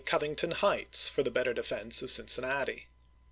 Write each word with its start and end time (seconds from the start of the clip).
Covington 0.03 0.49
Heights 0.49 1.07
for 1.07 1.21
the 1.21 1.29
better 1.29 1.53
defense 1.53 2.01
of 2.01 2.09
Cin 2.09 2.25
cinnati. 2.25 2.87